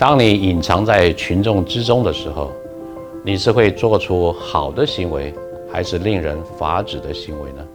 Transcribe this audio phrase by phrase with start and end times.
[0.00, 2.50] 当你隐藏在群众之中的时候，
[3.22, 5.30] 你是会做出好的行为，
[5.70, 7.66] 还是令人发指的行为呢？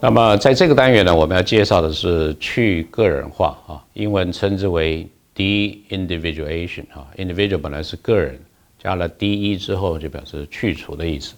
[0.00, 5.04] 那么在这个单元呢，我们要介绍的是去个人化啊，英文称之为
[5.34, 8.38] de-individuation 啊，individual 本来是个人，
[8.80, 11.34] 加了 de 之后就表示去除的意思。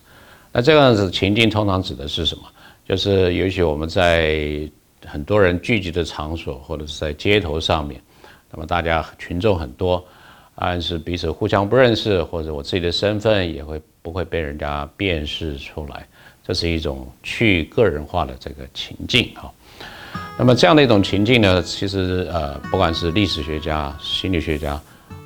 [0.53, 2.43] 那这样子情境通常指的是什么？
[2.89, 4.61] 就是尤其我们在
[5.05, 8.01] 很多人聚集的场所，或者是在街头上面，
[8.51, 10.05] 那么大家群众很多，
[10.55, 16.07] 但是彼此互相不认识，或者我自己的身份也会不会被人家辨识出来。
[16.47, 19.51] 这是一种去个人化的这个情境啊。
[20.39, 24.81] 那么这样的一种情境呢，其实呃，不管是历史学家、心理学家，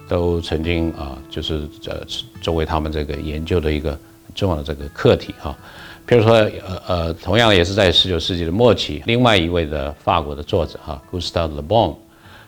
[0.09, 2.01] 都曾经啊，就是呃，
[2.41, 3.99] 作为他们这个研究的一个
[4.35, 5.57] 重要的这个课题哈。
[6.07, 11.95] 比如说呃呃，同样也是在十九世纪的末期，另外一位的法国的作者哈，Gustave Le Bon，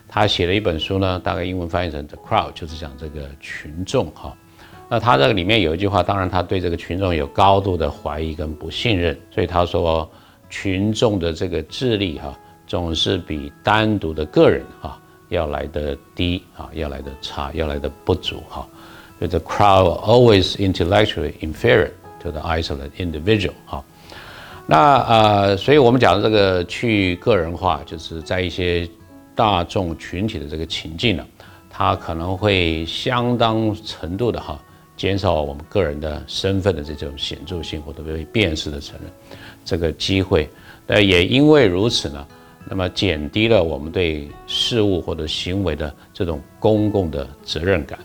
[0.08, 4.36] 他写了一本书呢，大概英文翻译成 The Crowd，就是讲这个群众哈。
[4.88, 10.10] 那他这个里面有一句话，当然他对这个群众有高度的怀疑跟不信任，所以他说
[10.50, 18.66] 群众的这个智力哈，总是比单独的个人哈要来的低啊，要来的差，要来的不足哈。
[19.28, 23.84] The crowd always intellectually inferior to the isolated individual 哈。
[24.67, 28.89] 那呃，所以我们讲的这个去个人化，就是在一些
[29.34, 31.27] 大众群体的这个情境呢，
[31.69, 34.61] 它可能会相当程度的哈。
[34.95, 39.11] 减少我们个人的身份的这种显著性或者被辨识的承认
[39.65, 40.48] 这个机会，
[40.87, 42.25] 呃，也因为如此呢，
[42.69, 47.98] 那么减低了我们对事物或者行为的这种公共的责任感。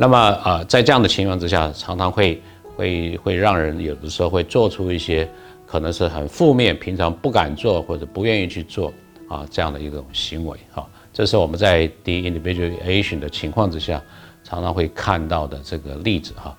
[0.00, 2.40] 那么啊，在这样的情况之下，常常会
[2.76, 5.28] 会会让人有的时候会做出一些
[5.66, 8.92] 可能是很负面、平常不敢做或者不愿意去做
[9.28, 10.56] 啊这样的一种行为。
[10.70, 14.00] 好，这是我们在 de-individuation 的情况之下。
[14.44, 16.56] 常常会看到的这个例子哈，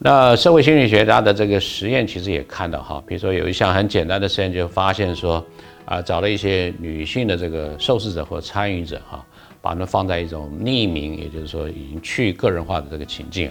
[0.00, 5.44] 那社会心理学家的这个实验其实也看到哈，比如说有一项很简单的实验就发现说，
[5.84, 9.26] 啊，找了一些女性的这个受试者或参与者哈，
[9.60, 13.50] 把他们放在一种匿名，也就是说已经去个人化的这个情境，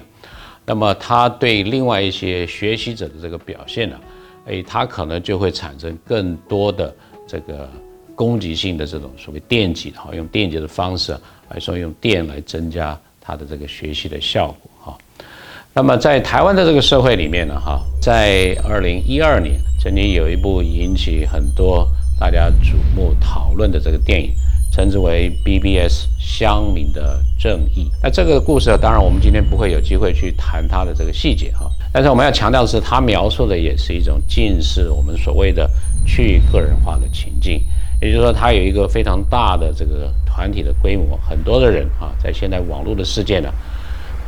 [0.65, 3.99] 那么他对另外一些学习者的这个表现呢，
[4.45, 6.95] 哎，他可能就会产生更多的
[7.27, 7.69] 这个
[8.15, 11.11] 攻击性的这种所谓电击哈，用电击的方式
[11.49, 12.97] 来说用电来增加。
[13.19, 14.97] 他的这个学习的效果哈，
[15.73, 21.87] 那么在台湾的这个社会里面呢哈，在二零一二年曾经有一部引起很多
[22.19, 24.33] 大家瞩目讨论的这个电影，
[24.71, 27.91] 称之为 BBS 乡民的正义。
[28.01, 35.69] 那这个故事当然我们今天不会有机会去谈它的这个细节哈，但是我们要强调的是，它描述的也是一种近似我们所谓的
[36.07, 37.63] 去个人化的情境。
[37.99, 43.49] 也就是说，它有一个非常大的这个团体的规模，很多的人啊，在现在网络的世界呢，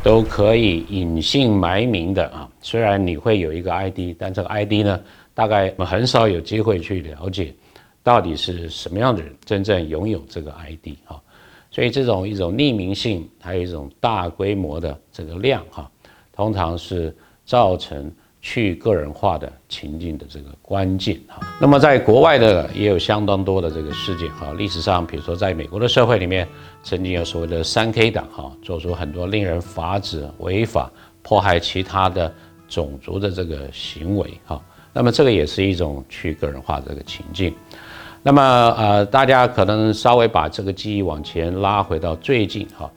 [0.02, 2.48] 都可以隐姓埋名的啊。
[2.60, 5.00] 虽然你会有一个 ID，但这个 ID 呢，
[5.34, 7.54] 大概我们很少有机会去了解，
[8.02, 11.20] 到底是什么样的人真正拥有这个 ID 啊。
[11.70, 15.90] 所以这种一种匿名性，还有一种大规模的这个量哈，
[16.32, 18.10] 通常是造成。
[18.42, 26.48] 去个人化的情境的这个关键哈，那么在国外的也有相当多的这个事件哈，历史上比如说在美国的社会里面，
[26.82, 30.90] 曾经有所谓的三 K 党哈，做出很多令人发指、违法、
[31.22, 32.32] 迫害其他的
[32.66, 34.58] 种族的这个行为哈，
[34.94, 37.54] 那么这个也是一种去个人化这个情境。
[38.22, 38.42] 那么
[38.76, 42.90] 呃，大家可能稍微把这个记忆往前拉回到最近哈，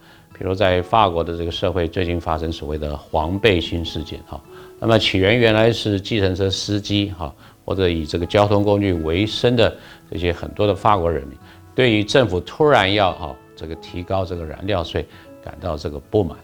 [0.43, 4.37] 比如在法国的这个社会最近发生所谓的黄背心事件哈。
[4.77, 7.33] 那么起源原来是计程车司机哈，
[7.63, 9.73] 或者以这个交通工具为生的
[10.11, 11.37] 这些很多的法国人民，
[11.73, 15.05] 对于政府突然要哈这个提高这个燃料税
[15.41, 16.37] 感到这个不满，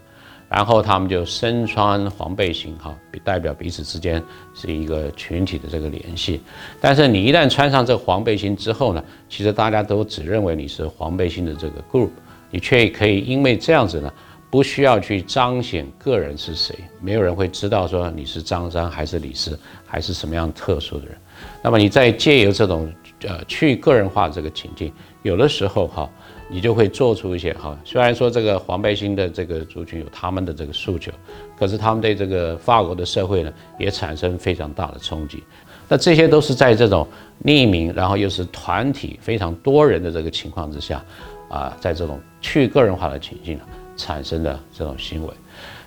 [0.48, 4.24] 然后他们就身穿黄背心哈，代表彼此之间
[4.56, 6.40] 是一个群体的这个联系。
[6.80, 12.12] 但是你一旦穿上这个黄背心之后呢，其实大家都只认为你是黄背心的这个 group，
[12.52, 14.12] 你却可以因为这样子呢。
[14.52, 21.16] 不需要去彰显个人是谁，没有人会知道说你是张三还是李四还是什么样特殊的人。
[21.62, 22.92] 那么你在借由这种
[23.28, 24.92] 呃去个人化这个情境，
[25.22, 26.10] 有的时候哈，
[26.50, 27.78] 你就会做出一些哈。
[27.86, 31.12] 虽然说这个黄背心的这个族群有他们的这个诉求，
[31.56, 35.44] 可是他们对这个法国的社会呢也产生非常大的冲击。
[35.88, 37.08] 那这些都是在这种
[37.46, 41.06] 匿名，然后又是团体非常多人的这个情况之下，
[41.50, 43.60] 啊，在这种去个人化的情境。
[44.00, 45.34] 产生的这种行为，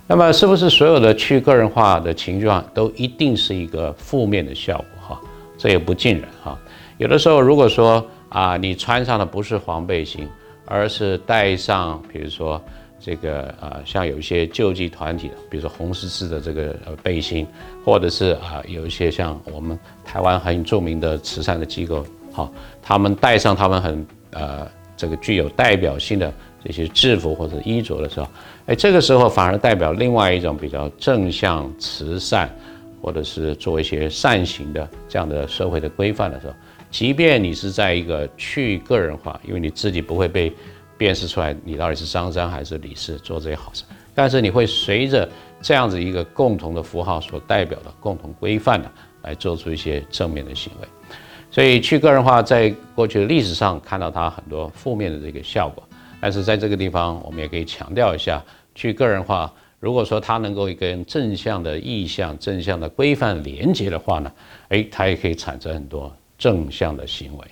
[0.06, 4.86] 那么，是不是所有的去个人化的情绪化都一定是一个负面的效果？
[5.08, 5.20] 哈，
[5.56, 6.58] 这也不尽然哈。
[6.98, 10.28] 有的时候，如果说啊，你穿上的不是黄背心，
[10.66, 12.62] 而是带上，比如说
[13.00, 17.46] 这个啊，像有一些救济团体的，比如说红十字的这个呃背心，
[17.82, 24.68] 或者是啊，有一些像我们台湾很著名的慈善的机构，好，他们带上他们很呃
[25.02, 26.32] 这个具有代表性的。
[26.64, 28.28] 这些制服或者衣着的时候，
[28.66, 32.48] 哎，这个时候反而代表另外一种比较正向、慈善，
[33.00, 36.54] 或者是做一些善行的这样的社会的规范的时候，
[36.88, 40.52] 即便你是在一个去个人化，因为你自己不会被
[40.96, 43.82] 辨识出来你到底是张三还是李四做这些好事，
[44.14, 45.28] 但是你会随着
[45.60, 48.88] 这样子一个共同的符号所代表的共同规范的
[49.22, 50.86] 来做出一些正面的行为。
[51.52, 55.82] 所以去个人化在过去的历史上看到它很多负面的这个效果。
[56.18, 58.42] 但是在这个地方，我们也可以强调一下，
[58.74, 59.52] 去个人化。
[59.78, 64.32] 如果说它能够跟正向的意向、正向的规范连接的话呢，
[64.68, 67.44] 诶，它也可以产生很多正向的行为。